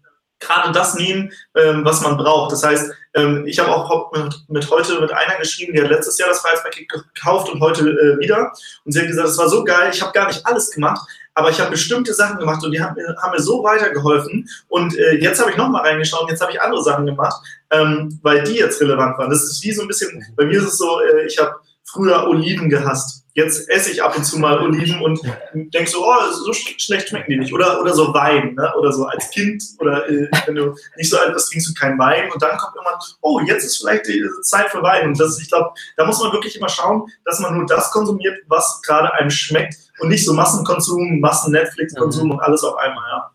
[0.41, 2.51] gerade das nehmen, ähm, was man braucht.
[2.51, 6.17] Das heißt, ähm, ich habe auch mit, mit, heute mit einer geschrieben, die hat letztes
[6.17, 8.51] Jahr das Freiheitspaket gekauft und heute äh, wieder.
[8.83, 11.49] Und sie hat gesagt, es war so geil, ich habe gar nicht alles gemacht, aber
[11.49, 14.47] ich habe bestimmte Sachen gemacht und die haben, haben mir so weitergeholfen.
[14.67, 18.19] Und äh, jetzt habe ich nochmal reingeschaut und jetzt habe ich andere Sachen gemacht, ähm,
[18.21, 19.29] weil die jetzt relevant waren.
[19.29, 22.27] Das ist wie so ein bisschen, bei mir ist es so, äh, ich habe früher
[22.27, 23.20] Oliven gehasst.
[23.33, 25.19] Jetzt esse ich ab und zu mal Oliven und
[25.53, 27.53] denke so, oh, so schlecht schmecken die nicht.
[27.53, 28.73] Oder, oder so Wein, ne?
[28.77, 31.97] oder so als Kind, oder äh, wenn du nicht so alt bist, trinkst du keinen
[31.99, 35.07] Wein und dann kommt irgendwann, oh, jetzt ist vielleicht die Zeit für Wein.
[35.07, 38.37] Und das, ich glaube, da muss man wirklich immer schauen, dass man nur das konsumiert,
[38.47, 42.31] was gerade einem schmeckt und nicht so Massenkonsum, Massen-Netflix-Konsum mhm.
[42.31, 43.31] und alles auf einmal, ja.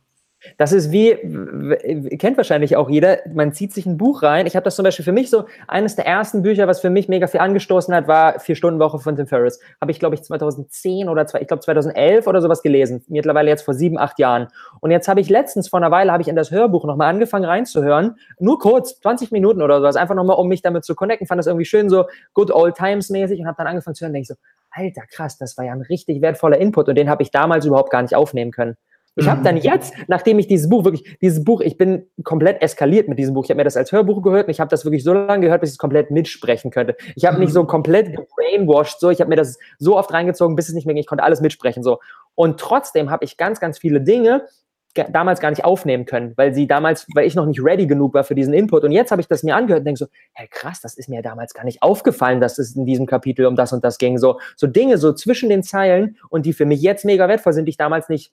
[0.58, 1.14] Das ist wie,
[2.18, 4.46] kennt wahrscheinlich auch jeder, man zieht sich ein Buch rein.
[4.46, 7.08] Ich habe das zum Beispiel für mich so, eines der ersten Bücher, was für mich
[7.08, 9.60] mega viel angestoßen hat, war Vier-Stunden-Woche von Tim Ferriss.
[9.80, 13.04] Habe ich, glaube ich, 2010 oder zwei, ich glaube 2011 oder sowas gelesen.
[13.08, 14.48] Mittlerweile jetzt vor sieben, acht Jahren.
[14.80, 17.44] Und jetzt habe ich letztens vor einer Weile, habe ich in das Hörbuch nochmal angefangen
[17.44, 18.16] reinzuhören.
[18.38, 19.96] Nur kurz, 20 Minuten oder sowas.
[19.96, 21.26] Einfach nochmal, um mich damit zu connecten.
[21.26, 24.12] Fand das irgendwie schön, so good old times mäßig und habe dann angefangen zu hören.
[24.12, 24.34] Denke ich so,
[24.70, 27.90] Alter, krass, das war ja ein richtig wertvoller Input und den habe ich damals überhaupt
[27.90, 28.76] gar nicht aufnehmen können.
[29.18, 29.62] Ich habe dann mhm.
[29.62, 33.44] jetzt, nachdem ich dieses Buch wirklich, dieses Buch, ich bin komplett eskaliert mit diesem Buch.
[33.44, 35.62] Ich habe mir das als Hörbuch gehört und ich habe das wirklich so lange gehört,
[35.62, 36.96] bis ich es komplett mitsprechen könnte.
[37.14, 37.66] Ich habe nicht so mhm.
[37.66, 41.00] komplett gebrainwashed, so ich habe mir das so oft reingezogen, bis es nicht mehr ging.
[41.00, 41.98] Ich konnte alles mitsprechen so.
[42.34, 44.42] Und trotzdem habe ich ganz, ganz viele Dinge
[45.10, 48.24] damals gar nicht aufnehmen können, weil sie damals, weil ich noch nicht ready genug war
[48.24, 48.84] für diesen Input.
[48.84, 51.22] Und jetzt habe ich das mir angehört und denke so, hey krass, das ist mir
[51.22, 54.18] damals gar nicht aufgefallen, dass es in diesem Kapitel um das und das ging.
[54.18, 57.66] So, so Dinge so zwischen den Zeilen und die für mich jetzt mega wertvoll sind,
[57.66, 58.32] die ich damals nicht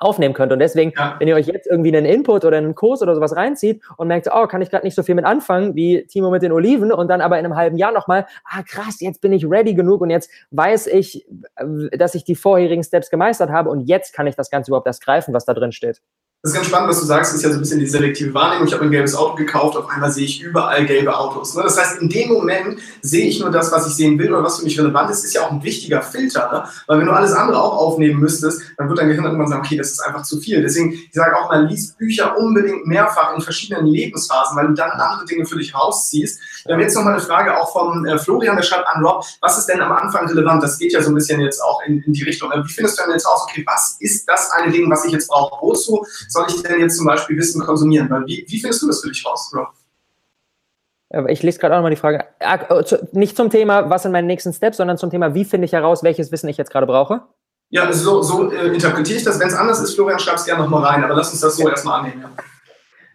[0.00, 0.52] aufnehmen könnt.
[0.52, 1.16] Und deswegen, ja.
[1.18, 4.28] wenn ihr euch jetzt irgendwie einen Input oder einen Kurs oder sowas reinzieht und merkt,
[4.32, 7.08] oh, kann ich gerade nicht so viel mit anfangen wie Timo mit den Oliven und
[7.08, 10.10] dann aber in einem halben Jahr nochmal, ah krass, jetzt bin ich ready genug und
[10.10, 14.34] jetzt weiß ich, äh, dass ich die vorherigen Steps gemeistert habe und jetzt kann ich
[14.34, 16.00] das Ganze überhaupt erst greifen, was da drin steht.
[16.42, 18.66] Das ist ganz spannend, was du sagst, ist ja so ein bisschen die selektive Wahrnehmung.
[18.66, 21.54] Ich habe ein gelbes Auto gekauft, auf einmal sehe ich überall gelbe Autos.
[21.54, 21.62] Ne?
[21.64, 24.58] Das heißt, in dem Moment sehe ich nur das, was ich sehen will oder was
[24.58, 26.50] für mich relevant ist, ist ja auch ein wichtiger Filter.
[26.50, 26.64] Ne?
[26.86, 29.76] Weil wenn du alles andere auch aufnehmen müsstest, dann wird dein Gehirn irgendwann sagen, okay,
[29.76, 30.62] das ist einfach zu viel.
[30.62, 34.92] Deswegen, ich sage auch mal, lies Bücher unbedingt mehrfach in verschiedenen Lebensphasen, weil du dann
[34.92, 36.40] andere Dinge für dich rausziehst.
[36.64, 39.58] Wir haben jetzt nochmal eine Frage auch vom äh, Florian, der schreibt an Rob, was
[39.58, 40.62] ist denn am Anfang relevant?
[40.62, 42.50] Das geht ja so ein bisschen jetzt auch in, in die Richtung.
[42.50, 45.28] Wie findest du denn jetzt raus, okay, was ist das eine Ding, was ich jetzt
[45.28, 45.60] brauche?
[45.60, 48.08] Wozu soll ich denn jetzt zum Beispiel Wissen konsumieren?
[48.26, 49.68] Wie, wie findest du das für dich raus, Rob?
[51.28, 52.24] Ich lese gerade auch nochmal die Frage.
[52.38, 55.72] Ah, nicht zum Thema, was sind meine nächsten Steps, sondern zum Thema, wie finde ich
[55.72, 57.22] heraus, welches Wissen ich jetzt gerade brauche?
[57.70, 59.40] Ja, so, so äh, interpretiere ich das.
[59.40, 61.68] Wenn es anders ist, Florian, schreib es gerne nochmal rein, aber lass uns das so
[61.68, 62.22] erstmal annehmen.
[62.22, 62.30] Ja.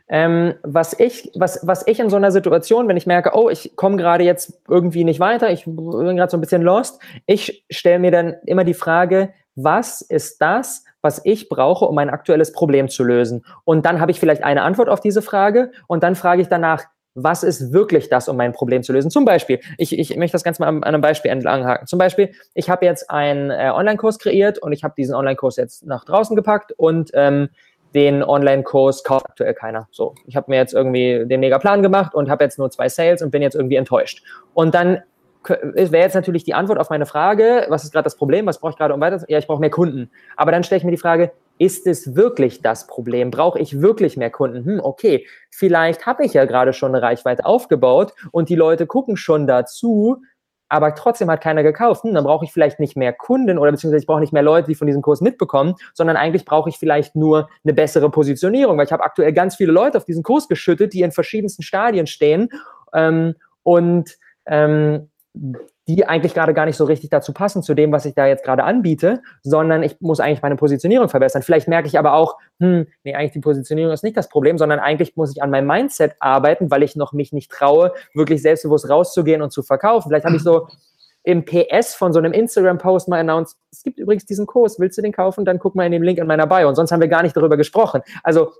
[0.07, 3.75] Ähm, was, ich, was, was ich in so einer Situation, wenn ich merke, oh, ich
[3.75, 7.99] komme gerade jetzt irgendwie nicht weiter, ich bin gerade so ein bisschen lost, ich stelle
[7.99, 12.89] mir dann immer die Frage, was ist das, was ich brauche, um ein aktuelles Problem
[12.89, 13.45] zu lösen?
[13.63, 16.83] Und dann habe ich vielleicht eine Antwort auf diese Frage und dann frage ich danach,
[17.15, 19.09] was ist wirklich das, um mein Problem zu lösen?
[19.09, 21.87] Zum Beispiel, ich, ich möchte das Ganze mal an einem Beispiel entlanghaken.
[21.87, 25.85] Zum Beispiel, ich habe jetzt einen äh, Online-Kurs kreiert und ich habe diesen Online-Kurs jetzt
[25.85, 27.47] nach draußen gepackt und ähm,
[27.93, 29.87] den Online-Kurs kauft aktuell keiner.
[29.91, 33.21] So, ich habe mir jetzt irgendwie den Mega-Plan gemacht und habe jetzt nur zwei Sales
[33.21, 34.21] und bin jetzt irgendwie enttäuscht.
[34.53, 35.01] Und dann
[35.49, 38.71] wäre jetzt natürlich die Antwort auf meine Frage, was ist gerade das Problem, was brauche
[38.71, 39.23] ich gerade um weiter?
[39.27, 40.09] Ja, ich brauche mehr Kunden.
[40.35, 43.31] Aber dann stelle ich mir die Frage, ist es wirklich das Problem?
[43.31, 44.65] Brauche ich wirklich mehr Kunden?
[44.65, 49.15] Hm, okay, vielleicht habe ich ja gerade schon eine Reichweite aufgebaut und die Leute gucken
[49.15, 50.21] schon dazu,
[50.67, 54.01] aber trotzdem hat keiner gekauft, hm, dann brauche ich vielleicht nicht mehr Kunden oder beziehungsweise
[54.01, 57.15] ich brauche nicht mehr Leute, die von diesem Kurs mitbekommen, sondern eigentlich brauche ich vielleicht
[57.15, 60.93] nur eine bessere Positionierung, weil ich habe aktuell ganz viele Leute auf diesen Kurs geschüttet,
[60.93, 62.49] die in verschiedensten Stadien stehen
[62.93, 65.09] ähm, und ähm,
[65.87, 68.43] die eigentlich gerade gar nicht so richtig dazu passen, zu dem, was ich da jetzt
[68.43, 71.41] gerade anbiete, sondern ich muss eigentlich meine Positionierung verbessern.
[71.41, 74.79] Vielleicht merke ich aber auch, hm, nee, eigentlich die Positionierung ist nicht das Problem, sondern
[74.79, 78.89] eigentlich muss ich an meinem Mindset arbeiten, weil ich noch mich nicht traue, wirklich selbstbewusst
[78.89, 80.09] rauszugehen und zu verkaufen.
[80.09, 80.67] Vielleicht habe ich so
[81.23, 85.01] im PS von so einem Instagram-Post mal announced, es gibt übrigens diesen Kurs, willst du
[85.01, 85.43] den kaufen?
[85.43, 86.69] Dann guck mal in den Link in meiner Bio.
[86.69, 88.01] Und sonst haben wir gar nicht darüber gesprochen.
[88.23, 88.53] Also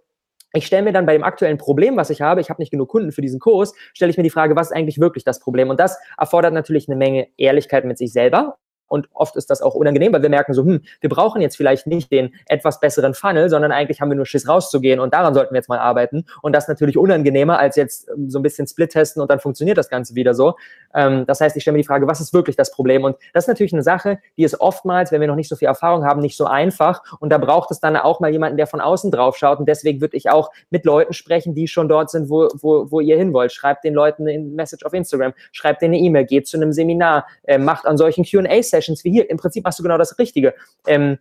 [0.56, 2.90] ich stelle mir dann bei dem aktuellen Problem, was ich habe, ich habe nicht genug
[2.90, 5.70] Kunden für diesen Kurs, stelle ich mir die Frage, was ist eigentlich wirklich das Problem?
[5.70, 9.76] Und das erfordert natürlich eine Menge Ehrlichkeit mit sich selber und oft ist das auch
[9.76, 13.50] unangenehm, weil wir merken so, hm, wir brauchen jetzt vielleicht nicht den etwas besseren Funnel,
[13.50, 16.26] sondern eigentlich haben wir nur Schiss rauszugehen und daran sollten wir jetzt mal arbeiten.
[16.42, 19.40] Und das ist natürlich unangenehmer als jetzt ähm, so ein bisschen Split testen und dann
[19.40, 20.56] funktioniert das Ganze wieder so.
[20.94, 23.04] Ähm, das heißt, ich stelle mir die Frage, was ist wirklich das Problem?
[23.04, 25.68] Und das ist natürlich eine Sache, die ist oftmals, wenn wir noch nicht so viel
[25.68, 27.02] Erfahrung haben, nicht so einfach.
[27.20, 29.60] Und da braucht es dann auch mal jemanden, der von außen drauf schaut.
[29.60, 33.00] Und deswegen würde ich auch mit Leuten sprechen, die schon dort sind, wo, wo, wo
[33.00, 33.52] ihr hin wollt.
[33.52, 37.28] Schreibt den Leuten eine Message auf Instagram, schreibt denen eine E-Mail, geht zu einem Seminar,
[37.44, 39.30] äh, macht an solchen Q&A Sessions wie hier.
[39.30, 40.54] Im Prinzip machst du genau das Richtige.
[40.86, 41.18] Ähm,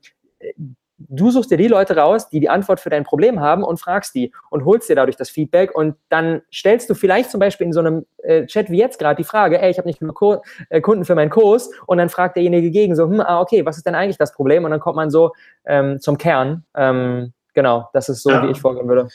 [0.99, 4.15] du suchst dir die Leute raus, die die Antwort für dein Problem haben und fragst
[4.15, 7.73] die und holst dir dadurch das Feedback und dann stellst du vielleicht zum Beispiel in
[7.73, 10.43] so einem äh, Chat wie jetzt gerade die Frage, ey, ich habe nicht genug Ko
[10.71, 13.77] äh, Kunden für meinen Kurs und dann fragt derjenige gegen so, hm, ah, okay, was
[13.77, 14.65] ist denn eigentlich das Problem?
[14.65, 15.33] Und dann kommt man so
[15.65, 16.65] ähm, zum Kern.
[16.77, 18.47] Ähm, genau, das ist so, ja.
[18.47, 19.09] wie ich vorgehen würde.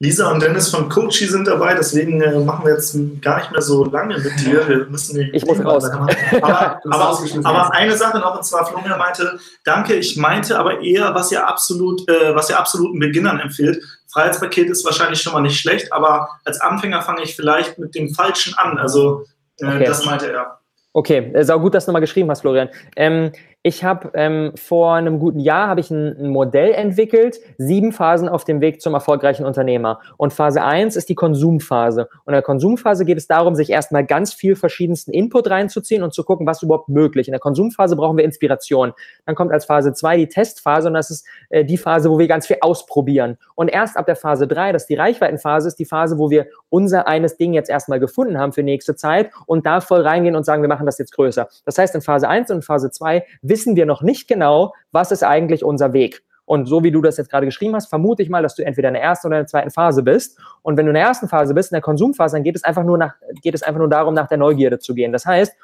[0.00, 3.62] Lisa und Dennis von Coachy sind dabei, deswegen äh, machen wir jetzt gar nicht mehr
[3.62, 4.68] so lange mit dir.
[4.68, 5.84] Wir müssen ich muss raus.
[5.88, 6.08] Aber,
[6.90, 11.30] aber, aber, eine Sache noch, und zwar Florian meinte, danke, ich meinte aber eher, was
[11.30, 13.82] ihr absolut, äh, was ihr absoluten Beginnern empfiehlt.
[14.12, 18.12] Freiheitspaket ist wahrscheinlich schon mal nicht schlecht, aber als Anfänger fange ich vielleicht mit dem
[18.12, 18.78] Falschen an.
[18.78, 19.24] Also
[19.60, 19.84] äh, okay.
[19.84, 20.58] das meinte er.
[20.92, 22.68] Okay, äh, sau gut, dass du nochmal geschrieben hast, Florian.
[22.96, 23.32] Ähm,
[23.66, 28.28] ich habe ähm, vor einem guten Jahr habe ich ein, ein, Modell entwickelt, sieben Phasen
[28.28, 30.00] auf dem Weg zum erfolgreichen Unternehmer.
[30.18, 32.02] Und Phase eins ist die Konsumphase.
[32.26, 36.12] Und in der Konsumphase geht es darum, sich erstmal ganz viel verschiedensten Input reinzuziehen und
[36.12, 37.26] zu gucken, was überhaupt möglich.
[37.26, 38.92] In der Konsumphase brauchen wir Inspiration.
[39.24, 42.28] Dann kommt als Phase zwei die Testphase und das ist äh, die Phase, wo wir
[42.28, 43.38] ganz viel ausprobieren.
[43.54, 46.48] Und erst ab der Phase drei, das ist die Reichweitenphase, ist die Phase, wo wir
[46.68, 50.44] unser eines Ding jetzt erstmal gefunden haben für nächste Zeit und da voll reingehen und
[50.44, 51.48] sagen, wir machen das jetzt größer.
[51.64, 55.22] Das heißt, in Phase eins und Phase zwei wissen wir noch nicht genau, was ist
[55.22, 56.24] eigentlich unser Weg.
[56.44, 58.88] Und so wie du das jetzt gerade geschrieben hast, vermute ich mal, dass du entweder
[58.88, 60.36] in der ersten oder in der zweiten Phase bist.
[60.62, 62.82] Und wenn du in der ersten Phase bist, in der Konsumphase, dann geht es einfach
[62.82, 65.12] nur nach, geht es einfach nur darum, nach der Neugierde zu gehen.
[65.12, 65.54] Das heißt,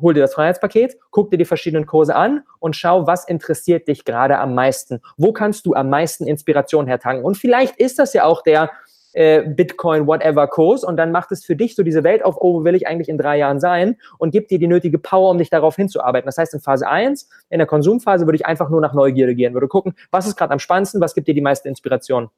[0.00, 4.06] hol dir das Freiheitspaket, guck dir die verschiedenen Kurse an und schau, was interessiert dich
[4.06, 5.02] gerade am meisten?
[5.18, 7.22] Wo kannst du am meisten Inspiration hertanken?
[7.22, 8.70] Und vielleicht ist das ja auch der
[9.16, 10.84] äh, Bitcoin, whatever Kurs.
[10.84, 13.08] Und dann macht es für dich so diese Welt auf, oh, wo will ich eigentlich
[13.08, 13.96] in drei Jahren sein?
[14.18, 16.26] Und gibt dir die nötige Power, um dich darauf hinzuarbeiten.
[16.26, 19.54] Das heißt, in Phase 1, in der Konsumphase, würde ich einfach nur nach Neugierde gehen,
[19.54, 22.28] würde gucken, was ist gerade am spannendsten, was gibt dir die meiste Inspiration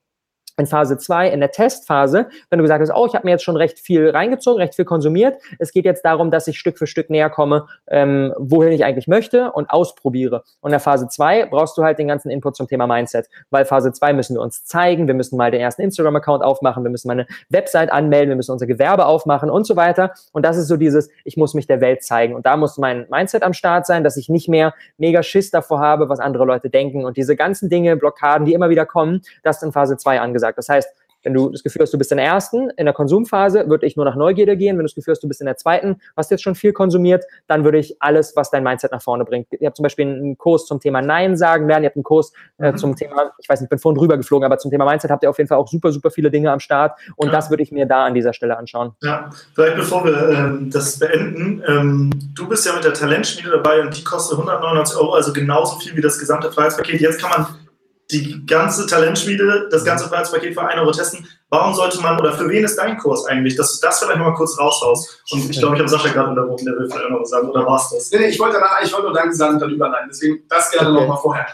[0.59, 3.45] in Phase 2, in der Testphase, wenn du gesagt hast, oh, ich habe mir jetzt
[3.45, 6.87] schon recht viel reingezogen, recht viel konsumiert, es geht jetzt darum, dass ich Stück für
[6.87, 10.43] Stück näher komme, ähm, wohin ich eigentlich möchte und ausprobiere.
[10.61, 13.65] Und in der Phase 2 brauchst du halt den ganzen Input zum Thema Mindset, weil
[13.65, 17.09] Phase 2 müssen wir uns zeigen, wir müssen mal den ersten Instagram-Account aufmachen, wir müssen
[17.09, 20.13] mal eine Website anmelden, wir müssen unser Gewerbe aufmachen und so weiter.
[20.33, 22.35] Und das ist so dieses, ich muss mich der Welt zeigen.
[22.35, 25.81] Und da muss mein Mindset am Start sein, dass ich nicht mehr mega Schiss davor
[25.81, 27.05] habe, was andere Leute denken.
[27.05, 30.48] Und diese ganzen Dinge, Blockaden, die immer wieder kommen, das ist in Phase 2 angesagt
[30.57, 30.59] gesagt.
[30.59, 30.89] Das heißt,
[31.25, 33.97] wenn du das Gefühl hast, du bist in der ersten, in der Konsumphase, würde ich
[33.97, 34.77] nur nach Neugierde gehen.
[34.77, 37.25] Wenn du das Gefühl hast, du bist in der zweiten, hast jetzt schon viel konsumiert,
[37.49, 39.49] dann würde ich alles, was dein Mindset nach vorne bringt.
[39.53, 42.33] Ihr habt zum Beispiel einen Kurs zum Thema Nein sagen lernen, ihr habt einen Kurs
[42.59, 42.77] äh, mhm.
[42.77, 45.23] zum Thema, ich weiß nicht, ich bin vorhin drüber geflogen, aber zum Thema Mindset habt
[45.23, 47.33] ihr auf jeden Fall auch super, super viele Dinge am Start und ja.
[47.33, 48.93] das würde ich mir da an dieser Stelle anschauen.
[49.03, 53.81] Ja, vielleicht bevor wir ähm, das beenden, ähm, du bist ja mit der Talentschmiede dabei
[53.81, 57.01] und die kostet 199 Euro, also genauso viel wie das gesamte Preispaket.
[57.01, 57.68] Jetzt kann man
[58.11, 61.27] die ganze Talentschmiede, das ganze Freiheitspaket für 1 Euro testen.
[61.51, 63.57] Warum sollte man, oder für wen ist dein Kurs eigentlich?
[63.57, 65.23] Dass du das vielleicht mal kurz raushaust.
[65.33, 67.65] Und ich glaube, ich habe Sascha gerade unterbrochen, der will vielleicht noch was sagen, oder
[67.65, 68.11] war es das?
[68.13, 70.09] Nee, nee, ich wollte danach, ich wollte nur Danke sagen und dann überleiten.
[70.11, 71.01] Deswegen das gerne okay.
[71.01, 71.47] nochmal vorher.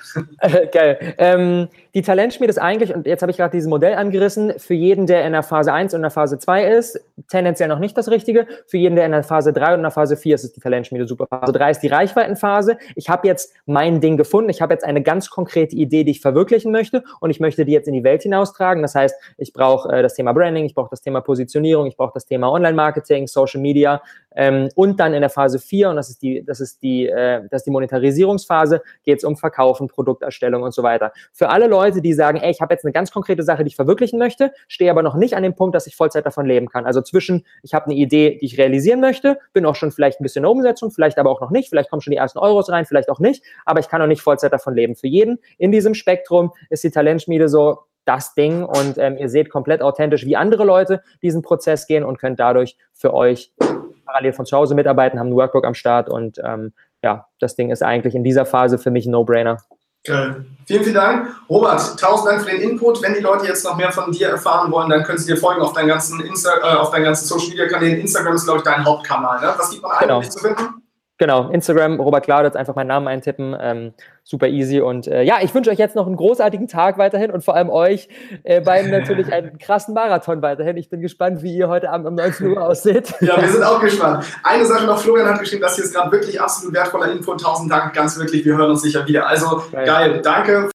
[0.72, 1.14] Geil.
[1.18, 5.06] Ähm, die Talentschmiede ist eigentlich, und jetzt habe ich gerade dieses Modell angerissen, für jeden,
[5.06, 8.08] der in der Phase 1 und in der Phase 2 ist, tendenziell noch nicht das
[8.08, 8.48] Richtige.
[8.66, 10.60] Für jeden, der in der Phase 3 und in der Phase 4 ist, ist die
[10.60, 11.28] Talentschmiede super.
[11.30, 12.78] Phase 3 ist die Reichweitenphase.
[12.96, 14.50] Ich habe jetzt mein Ding gefunden.
[14.50, 17.72] Ich habe jetzt eine ganz konkrete Idee, die ich verwirklichen möchte und ich möchte die
[17.72, 18.82] jetzt in die Welt hinaustragen.
[18.82, 22.12] Das heißt, ich brauche äh, das Thema Branding, ich brauche das Thema Positionierung, ich brauche
[22.14, 24.02] das Thema Online-Marketing, Social Media
[24.34, 27.42] ähm, und dann in der Phase 4, und das ist die, das ist die, äh,
[27.50, 31.12] das ist die Monetarisierungsphase, geht es um Verkaufen, Produkterstellung und so weiter.
[31.32, 33.68] Für alle Leute, Leute, die sagen, ey, ich habe jetzt eine ganz konkrete Sache, die
[33.68, 36.68] ich verwirklichen möchte, stehe aber noch nicht an dem Punkt, dass ich Vollzeit davon leben
[36.68, 36.86] kann.
[36.86, 40.22] Also zwischen, ich habe eine Idee, die ich realisieren möchte, bin auch schon vielleicht ein
[40.22, 42.70] bisschen in der Umsetzung, vielleicht aber auch noch nicht, vielleicht kommen schon die ersten Euros
[42.70, 44.96] rein, vielleicht auch nicht, aber ich kann noch nicht Vollzeit davon leben.
[44.96, 49.50] Für jeden in diesem Spektrum ist die Talentschmiede so das Ding und ähm, ihr seht
[49.50, 53.52] komplett authentisch, wie andere Leute diesen Prozess gehen und könnt dadurch für euch
[54.04, 57.70] parallel von zu Hause mitarbeiten, haben ein Workbook am Start und ähm, ja, das Ding
[57.70, 59.58] ist eigentlich in dieser Phase für mich ein No-Brainer.
[60.06, 60.44] Geil.
[60.66, 61.28] Vielen, vielen Dank.
[61.48, 63.00] Robert, tausend Dank für den Input.
[63.02, 65.62] Wenn die Leute jetzt noch mehr von dir erfahren wollen, dann können sie dir folgen
[65.62, 68.00] auf deinen ganzen, Insta äh, auf deinen ganzen Social Media Kanälen.
[68.00, 69.40] Instagram ist, glaube ich, dein Hauptkanal.
[69.40, 69.54] Ne?
[69.56, 70.20] Was gibt man ein, genau.
[70.20, 70.83] dich zu finden?
[71.16, 73.56] Genau, Instagram, Robert Klauditz, einfach meinen Namen eintippen.
[73.60, 74.80] Ähm, super easy.
[74.80, 77.70] Und äh, ja, ich wünsche euch jetzt noch einen großartigen Tag weiterhin und vor allem
[77.70, 78.08] euch
[78.42, 80.76] äh, beiden natürlich einen krassen Marathon weiterhin.
[80.76, 83.14] Ich bin gespannt, wie ihr heute Abend um 19 Uhr aussieht.
[83.20, 84.24] Ja, wir sind auch gespannt.
[84.42, 87.36] Eine Sache noch, Florian hat geschrieben, das hier ist gerade wirklich absolut wertvoller Info.
[87.36, 88.44] Tausend Dank, ganz wirklich.
[88.44, 89.28] Wir hören uns sicher wieder.
[89.28, 90.20] Also geil, geil.
[90.20, 90.70] danke.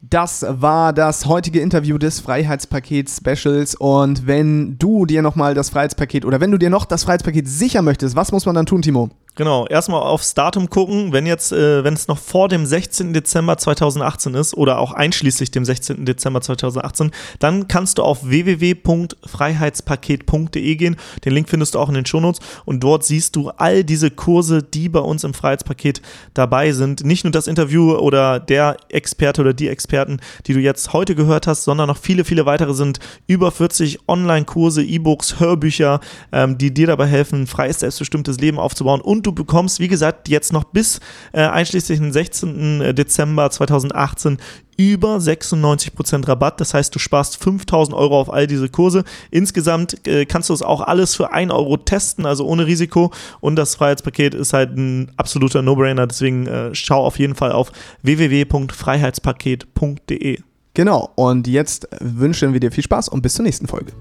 [0.00, 3.74] Das war das heutige Interview des Freiheitspaket Specials.
[3.74, 7.84] Und wenn du dir nochmal das Freiheitspaket oder wenn du dir noch das Freiheitspaket sichern
[7.84, 9.10] möchtest, was muss man dann tun, Timo?
[9.36, 13.12] Genau, erstmal aufs Datum gucken, wenn jetzt, äh, wenn es noch vor dem 16.
[13.12, 16.06] Dezember 2018 ist oder auch einschließlich dem 16.
[16.06, 20.96] Dezember 2018, dann kannst du auf www.freiheitspaket.de gehen.
[21.26, 24.62] Den Link findest du auch in den Shownotes und dort siehst du all diese Kurse,
[24.62, 26.00] die bei uns im Freiheitspaket
[26.32, 27.04] dabei sind.
[27.04, 31.46] Nicht nur das Interview oder der Experte oder die Experten, die du jetzt heute gehört
[31.46, 36.00] hast, sondern noch viele, viele weitere sind über 40 Online-Kurse, E-Books, Hörbücher,
[36.32, 40.28] ähm, die dir dabei helfen, ein freies, selbstbestimmtes Leben aufzubauen und du bekommst, wie gesagt,
[40.28, 41.00] jetzt noch bis
[41.32, 42.94] äh, einschließlich den 16.
[42.94, 44.38] Dezember 2018
[44.76, 46.60] über 96% Rabatt.
[46.60, 49.04] Das heißt, du sparst 5000 Euro auf all diese Kurse.
[49.30, 53.10] Insgesamt äh, kannst du es auch alles für 1 Euro testen, also ohne Risiko.
[53.40, 56.06] Und das Freiheitspaket ist halt ein absoluter No-Brainer.
[56.06, 60.40] Deswegen äh, schau auf jeden Fall auf www.freiheitspaket.de.
[60.74, 63.92] Genau, und jetzt wünschen wir dir viel Spaß und bis zur nächsten Folge.